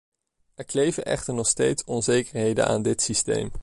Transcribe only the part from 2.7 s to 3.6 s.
dit systeem.